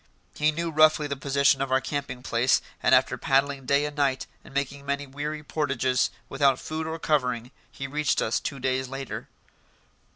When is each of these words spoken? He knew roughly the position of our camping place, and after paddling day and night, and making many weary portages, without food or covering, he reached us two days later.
He 0.33 0.51
knew 0.51 0.71
roughly 0.71 1.05
the 1.05 1.15
position 1.15 1.61
of 1.61 1.71
our 1.71 1.79
camping 1.79 2.23
place, 2.23 2.59
and 2.81 2.95
after 2.95 3.19
paddling 3.19 3.67
day 3.67 3.85
and 3.85 3.95
night, 3.95 4.25
and 4.43 4.51
making 4.51 4.83
many 4.83 5.05
weary 5.05 5.43
portages, 5.43 6.09
without 6.27 6.57
food 6.57 6.87
or 6.87 6.97
covering, 6.97 7.51
he 7.71 7.85
reached 7.85 8.19
us 8.19 8.39
two 8.39 8.59
days 8.59 8.87
later. 8.87 9.27